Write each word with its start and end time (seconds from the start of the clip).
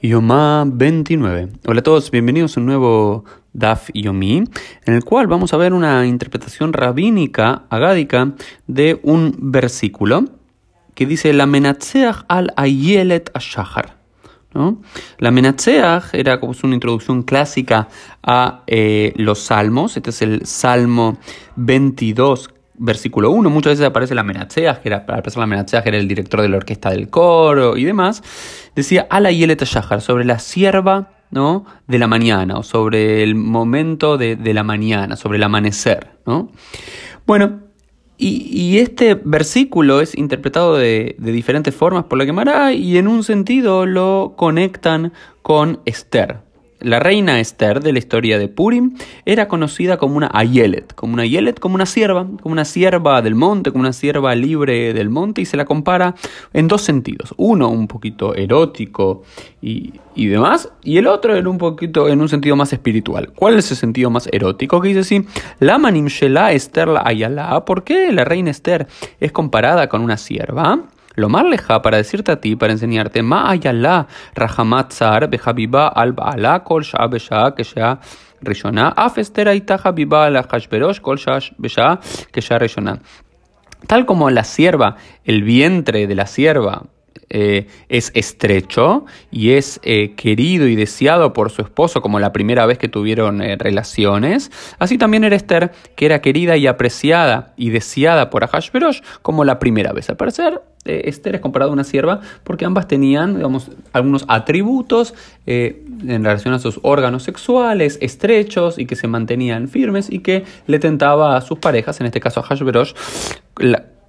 Yomá 0.00 0.64
29. 0.64 1.48
Hola 1.66 1.80
a 1.80 1.82
todos, 1.82 2.12
bienvenidos 2.12 2.56
a 2.56 2.60
un 2.60 2.66
nuevo 2.66 3.24
Daf 3.52 3.90
Yomi, 3.92 4.44
en 4.84 4.94
el 4.94 5.04
cual 5.04 5.26
vamos 5.26 5.52
a 5.52 5.56
ver 5.56 5.72
una 5.72 6.06
interpretación 6.06 6.72
rabínica, 6.72 7.64
agádica, 7.68 8.34
de 8.68 9.00
un 9.02 9.34
versículo 9.38 10.24
que 10.94 11.04
dice 11.04 11.32
La 11.32 11.46
menatzeach 11.46 12.24
al 12.28 12.52
ayelet 12.56 13.30
ashahar. 13.34 13.98
La 15.18 15.30
menatzeach 15.32 16.14
era 16.14 16.38
como 16.38 16.54
una 16.62 16.74
introducción 16.74 17.24
clásica 17.24 17.88
a 18.22 18.62
eh, 18.68 19.12
los 19.16 19.40
salmos. 19.40 19.96
Este 19.96 20.10
es 20.10 20.22
el 20.22 20.46
Salmo 20.46 21.18
22, 21.56 22.50
versículo 22.78 23.30
1, 23.30 23.50
muchas 23.50 23.72
veces 23.72 23.86
aparece 23.86 24.14
la 24.14 24.22
Menatzeach, 24.22 24.80
que 24.80 24.88
era, 24.88 25.04
para 25.04 25.22
la 25.22 25.46
Menatzeach 25.46 25.86
era 25.86 25.98
el 25.98 26.08
director 26.08 26.42
de 26.42 26.48
la 26.48 26.56
orquesta 26.56 26.90
del 26.90 27.10
coro 27.10 27.76
y 27.76 27.84
demás, 27.84 28.22
decía 28.74 29.06
Ala 29.10 29.30
Yelet 29.30 29.62
Shahar, 29.64 30.00
sobre 30.00 30.24
la 30.24 30.38
sierva 30.38 31.10
¿no? 31.30 31.66
de 31.86 31.98
la 31.98 32.06
mañana, 32.06 32.56
o 32.58 32.62
sobre 32.62 33.22
el 33.22 33.34
momento 33.34 34.16
de, 34.16 34.36
la 34.54 34.62
mañana, 34.62 35.16
sobre 35.16 35.36
el 35.36 35.42
amanecer. 35.42 36.10
¿no? 36.26 36.50
Bueno, 37.26 37.60
y, 38.20 38.78
este 38.78 39.14
versículo 39.14 40.00
es 40.00 40.16
interpretado 40.16 40.76
de, 40.76 41.14
de, 41.18 41.32
diferentes 41.32 41.72
formas 41.72 42.04
por 42.04 42.18
la 42.18 42.24
Gemara 42.24 42.72
y 42.72 42.98
en 42.98 43.06
un 43.06 43.22
sentido 43.22 43.86
lo 43.86 44.34
conectan 44.36 45.12
con 45.42 45.80
Esther. 45.84 46.47
La 46.80 47.00
reina 47.00 47.40
Esther 47.40 47.80
de 47.80 47.92
la 47.92 47.98
historia 47.98 48.38
de 48.38 48.46
Purim 48.46 48.96
era 49.24 49.48
conocida 49.48 49.96
como 49.96 50.16
una 50.16 50.30
Ayelet, 50.32 50.94
como 50.94 51.14
una 51.14 51.24
Ayelet, 51.24 51.58
como 51.58 51.74
una 51.74 51.86
sierva, 51.86 52.24
como 52.40 52.52
una 52.52 52.64
sierva 52.64 53.20
del 53.20 53.34
monte, 53.34 53.72
como 53.72 53.82
una 53.82 53.92
sierva 53.92 54.34
libre 54.36 54.94
del 54.94 55.10
monte, 55.10 55.40
y 55.40 55.44
se 55.44 55.56
la 55.56 55.64
compara 55.64 56.14
en 56.52 56.68
dos 56.68 56.82
sentidos. 56.82 57.34
Uno 57.36 57.68
un 57.68 57.88
poquito 57.88 58.34
erótico 58.34 59.24
y, 59.60 59.92
demás, 60.14 60.70
y 60.84 60.98
el 60.98 61.08
otro 61.08 61.34
en 61.34 61.48
un 61.48 61.58
poquito 61.58 62.08
en 62.08 62.20
un 62.20 62.28
sentido 62.28 62.54
más 62.54 62.72
espiritual. 62.72 63.32
¿Cuál 63.34 63.58
es 63.58 63.70
el 63.72 63.76
sentido 63.76 64.10
más 64.10 64.28
erótico? 64.30 64.80
Que 64.80 64.88
dice 64.88 65.00
así, 65.00 65.26
la 65.58 65.78
manim 65.78 66.06
Esther 66.06 66.88
la 66.88 67.02
Ayala, 67.04 67.64
¿por 67.64 67.82
qué 67.82 68.12
la 68.12 68.24
reina 68.24 68.50
Esther 68.50 68.86
es 69.18 69.32
comparada 69.32 69.88
con 69.88 70.02
una 70.02 70.16
sierva? 70.16 70.84
Lo 71.18 71.28
más 71.28 71.44
leja 71.46 71.82
para 71.82 71.96
decirte 71.96 72.30
a 72.30 72.40
ti, 72.40 72.54
para 72.54 72.72
enseñarte, 72.72 73.24
ma 73.24 73.50
ayala 73.50 74.06
rahamatzar 74.36 75.28
behabiba 75.28 75.88
al 75.88 76.12
baala 76.12 76.62
kol 76.62 76.84
shah 76.84 77.08
besha 77.08 77.56
que 77.56 77.64
sea 77.64 77.98
rishona, 78.40 78.90
afester 78.90 79.48
aita 79.48 79.80
habiba 79.82 80.26
al 80.26 80.36
hashberosh 80.36 81.00
kol 81.00 81.18
shah 81.18 81.40
besha 81.58 81.98
que 82.30 82.40
sea 82.40 82.60
rishona. 82.60 83.00
Tal 83.88 84.06
como 84.06 84.30
la 84.30 84.44
sierva, 84.44 84.94
el 85.24 85.42
vientre 85.42 86.06
de 86.06 86.14
la 86.14 86.26
sierva, 86.26 86.84
eh, 87.30 87.66
es 87.88 88.10
estrecho 88.14 89.04
y 89.30 89.50
es 89.50 89.80
eh, 89.82 90.14
querido 90.14 90.66
y 90.66 90.76
deseado 90.76 91.34
por 91.34 91.50
su 91.50 91.60
esposo 91.60 92.00
como 92.00 92.20
la 92.20 92.32
primera 92.32 92.64
vez 92.64 92.78
que 92.78 92.88
tuvieron 92.88 93.42
eh, 93.42 93.56
relaciones. 93.56 94.50
Así 94.78 94.96
también 94.96 95.24
era 95.24 95.36
Esther, 95.36 95.72
que 95.94 96.06
era 96.06 96.20
querida 96.20 96.56
y 96.56 96.66
apreciada 96.66 97.52
y 97.56 97.70
deseada 97.70 98.30
por 98.30 98.44
Ahashverosh 98.44 99.00
como 99.20 99.44
la 99.44 99.58
primera 99.58 99.92
vez. 99.92 100.08
Al 100.08 100.16
parecer, 100.16 100.62
Esther 100.84 101.34
es 101.34 101.40
comparada 101.42 101.70
a 101.70 101.74
una 101.74 101.84
sierva 101.84 102.20
porque 102.44 102.64
ambas 102.64 102.88
tenían 102.88 103.42
algunos 103.92 104.24
atributos 104.26 105.12
en 105.44 106.24
relación 106.24 106.54
a 106.54 106.58
sus 106.58 106.80
órganos 106.82 107.24
sexuales 107.24 107.98
estrechos 108.00 108.78
y 108.78 108.86
que 108.86 108.96
se 108.96 109.06
mantenían 109.06 109.68
firmes 109.68 110.10
y 110.10 110.20
que 110.20 110.44
le 110.66 110.78
tentaba 110.78 111.36
a 111.36 111.42
sus 111.42 111.58
parejas, 111.58 112.00
en 112.00 112.06
este 112.06 112.20
caso 112.20 112.40
a 112.40 112.42
Hashverosh, 112.42 112.94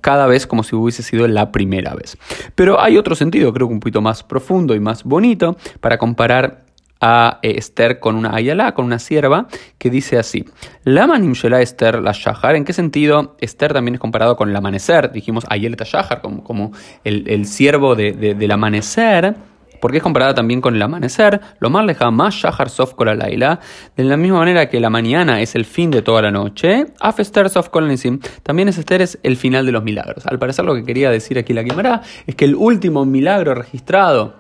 cada 0.02 0.28
vez 0.28 0.48
como 0.48 0.64
si 0.64 0.76
hubiese 0.76 1.04
sido 1.04 1.28
la 1.28 1.52
primera 1.52 1.94
vez. 1.96 2.18
Pero 2.56 2.80
hay 2.80 2.98
otro 2.98 3.16
sentido, 3.16 3.54
creo 3.54 3.68
que 3.68 3.74
un 3.74 3.80
poquito 3.80 4.02
más 4.02 4.24
profundo 4.24 4.76
y 4.76 4.80
más 4.80 5.04
bonito, 5.04 5.58
para 5.80 5.98
comparar 5.98 6.64
a 7.02 7.40
eh, 7.42 7.56
Esther 7.58 8.00
con 8.00 8.16
una 8.16 8.36
Ayala, 8.36 8.74
con 8.74 8.86
una 8.86 9.00
sierva, 9.00 9.48
que 9.78 9.90
dice 9.90 10.18
así: 10.18 10.46
La 10.84 11.08
manimshela 11.08 11.62
Esther 11.62 12.02
la 12.02 12.12
Shahar. 12.12 12.56
¿En 12.56 12.66
qué 12.66 12.74
sentido 12.74 13.36
Esther 13.40 13.74
también 13.74 13.96
es 13.96 14.02
comparado 14.02 14.36
con 14.36 14.50
el 14.50 14.56
amanecer? 14.56 15.12
Dijimos 15.12 15.46
Ayelet 15.50 15.82
Shahar, 15.84 16.22
como, 16.22 16.44
como 16.44 16.72
el, 17.04 17.46
siervo 17.46 17.96
del 17.96 18.52
amanecer 18.52 19.36
porque 19.82 19.98
es 19.98 20.04
comparada 20.04 20.34
también 20.34 20.62
con 20.62 20.76
el 20.76 20.82
amanecer, 20.82 21.40
lo 21.60 21.70
más 21.70 21.86
lejano, 21.86 22.12
más 22.12 22.36
Shahar 22.36 22.70
Sof 22.70 22.94
Laila, 23.00 23.60
de 23.96 24.04
la 24.04 24.18
misma 24.18 24.40
manera 24.40 24.70
que 24.70 24.80
la 24.80 24.90
mañana 24.90 25.42
es 25.42 25.56
el 25.56 25.66
fin 25.66 25.92
de 25.92 26.02
toda 26.02 26.22
la 26.22 26.32
noche, 26.32 26.86
Afester 27.00 27.50
Sof 27.50 27.70
Kolanisim, 27.70 28.20
también 28.44 28.70
es 28.70 28.78
Esther 28.78 29.02
es 29.02 29.20
el 29.24 29.38
final 29.38 29.66
de 29.66 29.72
los 29.72 29.84
milagros. 29.84 30.26
Al 30.26 30.40
parecer 30.40 30.66
lo 30.66 30.76
que 30.76 30.84
quería 30.84 31.10
decir 31.10 31.38
aquí 31.38 31.54
la 31.54 31.64
Guimara 31.64 32.02
es 32.28 32.36
que 32.36 32.46
el 32.46 32.56
último 32.56 33.06
milagro 33.06 33.56
registrado 33.56 34.39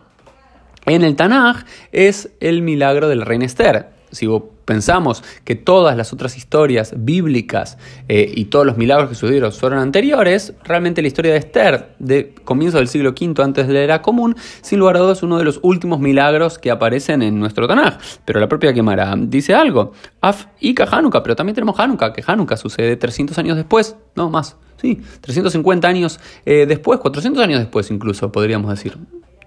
en 0.95 1.03
el 1.03 1.15
Tanaj 1.15 1.65
es 1.91 2.29
el 2.39 2.61
milagro 2.61 3.07
del 3.07 3.21
rey 3.21 3.39
Esther 3.41 3.99
si 4.11 4.27
pensamos 4.65 5.23
que 5.43 5.55
todas 5.55 5.95
las 5.95 6.13
otras 6.13 6.37
historias 6.37 6.93
bíblicas 6.97 7.77
eh, 8.07 8.31
y 8.35 8.45
todos 8.45 8.65
los 8.65 8.77
milagros 8.77 9.09
que 9.09 9.15
sucedieron 9.15 9.51
fueron 9.51 9.79
anteriores, 9.79 10.53
realmente 10.63 11.01
la 11.01 11.07
historia 11.07 11.31
de 11.33 11.39
Esther, 11.39 11.95
de 11.99 12.33
comienzo 12.43 12.77
del 12.77 12.87
siglo 12.87 13.11
V 13.11 13.43
antes 13.43 13.67
de 13.67 13.73
la 13.73 13.79
era 13.81 14.01
común, 14.01 14.35
sin 14.61 14.79
lugar 14.79 14.97
a 14.97 14.99
dudas 14.99 15.19
es 15.19 15.23
uno 15.23 15.37
de 15.37 15.43
los 15.43 15.59
últimos 15.63 15.99
milagros 15.99 16.59
que 16.59 16.71
aparecen 16.71 17.21
en 17.21 17.39
nuestro 17.39 17.67
Tanaj. 17.67 17.97
Pero 18.25 18.39
la 18.39 18.47
propia 18.47 18.73
Gemara 18.73 19.15
dice 19.17 19.53
algo, 19.53 19.93
Af 20.21 20.47
y 20.59 20.75
Hanukkah, 20.79 21.23
pero 21.23 21.35
también 21.35 21.55
tenemos 21.55 21.79
Hanukkah, 21.79 22.13
que 22.13 22.23
Hanukkah 22.25 22.57
sucede 22.57 22.95
300 22.95 23.37
años 23.37 23.57
después, 23.57 23.95
no 24.15 24.29
más, 24.29 24.57
sí, 24.77 25.01
350 25.21 25.87
años 25.87 26.19
eh, 26.45 26.65
después, 26.67 26.99
400 26.99 27.43
años 27.43 27.59
después 27.59 27.89
incluso, 27.91 28.31
podríamos 28.31 28.69
decir, 28.71 28.97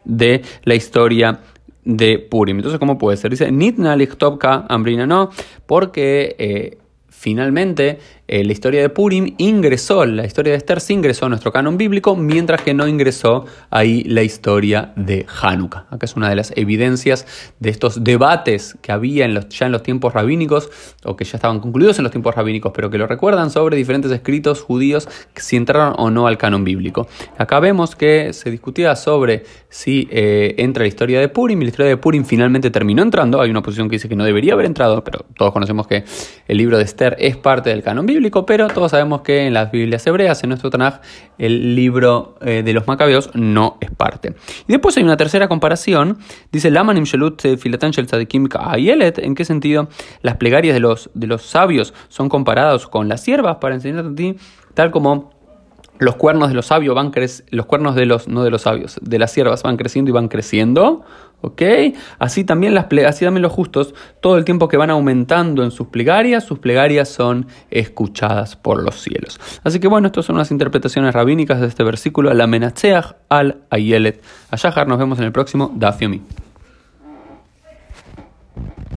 de 0.04 0.42
la 0.64 0.74
historia 0.74 1.40
de 1.84 2.18
Purim. 2.18 2.56
Entonces, 2.56 2.78
¿cómo 2.78 2.98
puede 2.98 3.16
ser? 3.16 3.30
Dice, 3.30 3.50
Nitna 3.50 3.96
Lichtopka 3.96 4.66
Ambrina 4.68 5.06
no, 5.06 5.30
porque 5.66 6.36
eh, 6.38 6.78
finalmente 7.22 8.00
eh, 8.26 8.42
la 8.42 8.52
historia 8.52 8.80
de 8.80 8.88
Purim 8.88 9.34
ingresó, 9.38 10.04
la 10.06 10.26
historia 10.26 10.52
de 10.52 10.56
Esther 10.56 10.80
sí 10.80 10.94
ingresó 10.94 11.26
a 11.26 11.28
nuestro 11.28 11.52
canon 11.52 11.76
bíblico, 11.76 12.16
mientras 12.16 12.62
que 12.62 12.74
no 12.74 12.88
ingresó 12.88 13.44
ahí 13.70 14.02
la 14.04 14.22
historia 14.22 14.92
de 14.96 15.24
Hanukkah. 15.40 15.86
Acá 15.90 16.06
es 16.06 16.16
una 16.16 16.28
de 16.28 16.34
las 16.34 16.52
evidencias 16.56 17.26
de 17.60 17.70
estos 17.70 18.02
debates 18.02 18.76
que 18.82 18.90
había 18.90 19.24
en 19.24 19.34
los, 19.34 19.48
ya 19.50 19.66
en 19.66 19.72
los 19.72 19.84
tiempos 19.84 20.14
rabínicos, 20.14 20.68
o 21.04 21.14
que 21.14 21.24
ya 21.24 21.36
estaban 21.36 21.60
concluidos 21.60 21.98
en 21.98 22.02
los 22.02 22.10
tiempos 22.10 22.34
rabínicos, 22.34 22.72
pero 22.74 22.90
que 22.90 22.98
lo 22.98 23.06
recuerdan 23.06 23.50
sobre 23.50 23.76
diferentes 23.76 24.10
escritos 24.10 24.62
judíos 24.62 25.08
si 25.36 25.56
entraron 25.56 25.94
o 25.98 26.10
no 26.10 26.26
al 26.26 26.38
canon 26.38 26.64
bíblico. 26.64 27.06
Acá 27.38 27.60
vemos 27.60 27.94
que 27.94 28.32
se 28.32 28.50
discutía 28.50 28.96
sobre 28.96 29.44
si 29.68 30.08
eh, 30.10 30.54
entra 30.58 30.82
la 30.82 30.88
historia 30.88 31.20
de 31.20 31.28
Purim, 31.28 31.60
y 31.62 31.66
la 31.66 31.70
historia 31.70 31.90
de 31.90 31.96
Purim 31.98 32.24
finalmente 32.24 32.70
terminó 32.70 33.02
entrando. 33.02 33.40
Hay 33.40 33.50
una 33.50 33.62
posición 33.62 33.88
que 33.88 33.96
dice 33.96 34.08
que 34.08 34.16
no 34.16 34.24
debería 34.24 34.54
haber 34.54 34.66
entrado, 34.66 35.04
pero 35.04 35.24
todos 35.36 35.52
conocemos 35.52 35.86
que 35.86 36.02
el 36.48 36.56
libro 36.56 36.78
de 36.78 36.84
Esther 36.84 37.11
es 37.18 37.36
parte 37.36 37.70
del 37.70 37.82
canon 37.82 38.06
bíblico 38.06 38.46
pero 38.46 38.68
todos 38.68 38.90
sabemos 38.90 39.22
que 39.22 39.46
en 39.46 39.54
las 39.54 39.70
Biblias 39.70 40.06
hebreas, 40.06 40.42
en 40.42 40.50
nuestro 40.50 40.70
Tanaj, 40.70 41.00
el 41.38 41.74
libro 41.74 42.36
eh, 42.40 42.62
de 42.64 42.72
los 42.72 42.86
Macabeos 42.86 43.30
no 43.34 43.78
es 43.80 43.90
parte. 43.90 44.34
Y 44.66 44.72
después 44.72 44.96
hay 44.96 45.02
una 45.02 45.16
tercera 45.16 45.48
comparación, 45.48 46.18
dice 46.50 46.70
Lamanim 46.70 47.04
Shelut 47.04 47.42
Filatan 47.58 47.90
Shel 47.90 48.06
Tzadikim 48.06 48.48
Ayelet, 48.58 49.18
¿en 49.18 49.34
qué 49.34 49.44
sentido 49.44 49.88
las 50.22 50.36
plegarias 50.36 50.74
de 50.74 50.80
los, 50.80 51.10
de 51.14 51.26
los 51.26 51.42
sabios 51.42 51.94
son 52.08 52.28
comparadas 52.28 52.86
con 52.86 53.08
las 53.08 53.22
siervas 53.22 53.56
para 53.56 53.74
enseñarte 53.74 54.10
a 54.10 54.14
ti, 54.14 54.36
tal 54.74 54.90
como 54.90 55.41
los 56.02 56.16
cuernos 56.16 56.48
de 56.48 56.54
los 56.54 56.66
sabios 56.66 56.94
van 56.94 57.10
creciendo, 57.10 57.56
los 57.56 57.66
cuernos 57.66 57.94
de 57.94 58.06
los, 58.06 58.28
no 58.28 58.42
de 58.44 58.50
los 58.50 58.62
sabios, 58.62 58.98
de 59.00 59.18
las 59.18 59.30
siervas 59.30 59.62
van 59.62 59.76
creciendo 59.76 60.10
y 60.10 60.12
van 60.12 60.28
creciendo, 60.28 61.04
¿ok? 61.40 61.62
Así 62.18 62.44
también, 62.44 62.74
las 62.74 62.86
así 63.06 63.24
también 63.24 63.42
los 63.42 63.52
justos, 63.52 63.94
todo 64.20 64.36
el 64.36 64.44
tiempo 64.44 64.68
que 64.68 64.76
van 64.76 64.90
aumentando 64.90 65.62
en 65.62 65.70
sus 65.70 65.88
plegarias, 65.88 66.44
sus 66.44 66.58
plegarias 66.58 67.08
son 67.08 67.46
escuchadas 67.70 68.56
por 68.56 68.82
los 68.82 69.00
cielos. 69.00 69.40
Así 69.62 69.78
que 69.78 69.88
bueno, 69.88 70.08
estas 70.08 70.26
son 70.26 70.36
unas 70.36 70.50
interpretaciones 70.50 71.14
rabínicas 71.14 71.60
de 71.60 71.68
este 71.68 71.84
versículo, 71.84 72.32
la 72.34 72.46
menatzeach 72.46 73.14
al 73.28 73.58
ayelet. 73.70 74.22
Ayahar, 74.50 74.88
nos 74.88 74.98
vemos 74.98 75.18
en 75.18 75.24
el 75.24 75.32
próximo 75.32 75.72
Dafiomi. 75.74 76.22